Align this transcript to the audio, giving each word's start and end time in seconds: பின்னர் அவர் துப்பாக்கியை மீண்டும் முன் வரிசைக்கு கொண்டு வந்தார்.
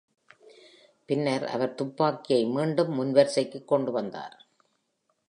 பின்னர் 1.05 1.45
அவர் 1.45 1.75
துப்பாக்கியை 1.75 2.45
மீண்டும் 2.45 2.93
முன் 2.93 3.11
வரிசைக்கு 3.11 3.65
கொண்டு 3.65 3.91
வந்தார். 3.91 4.35